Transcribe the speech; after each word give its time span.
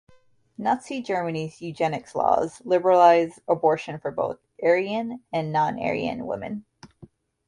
Nazi 0.57 0.99
Germany's 1.03 1.61
eugenics 1.61 2.15
laws 2.15 2.59
liberalized 2.65 3.39
abortion 3.47 3.99
for 3.99 4.09
both 4.09 4.39
Aryan 4.63 5.21
and 5.31 5.51
non-Aryan 5.51 6.25
women. 6.25 6.65